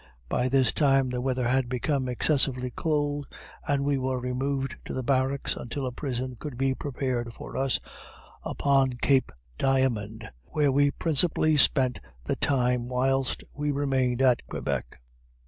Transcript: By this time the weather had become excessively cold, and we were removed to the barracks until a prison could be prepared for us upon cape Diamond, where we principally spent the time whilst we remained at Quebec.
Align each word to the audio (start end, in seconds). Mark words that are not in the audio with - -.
By 0.29 0.49
this 0.49 0.73
time 0.73 1.11
the 1.11 1.21
weather 1.21 1.47
had 1.47 1.69
become 1.69 2.09
excessively 2.09 2.71
cold, 2.71 3.27
and 3.67 3.83
we 3.83 3.99
were 3.99 4.19
removed 4.19 4.77
to 4.85 4.95
the 4.95 5.03
barracks 5.03 5.55
until 5.55 5.85
a 5.85 5.91
prison 5.91 6.37
could 6.39 6.57
be 6.57 6.73
prepared 6.73 7.31
for 7.35 7.55
us 7.55 7.79
upon 8.41 8.93
cape 8.93 9.31
Diamond, 9.59 10.27
where 10.45 10.71
we 10.71 10.89
principally 10.89 11.55
spent 11.55 11.99
the 12.23 12.35
time 12.35 12.87
whilst 12.89 13.43
we 13.55 13.69
remained 13.69 14.23
at 14.23 14.43
Quebec. 14.47 14.97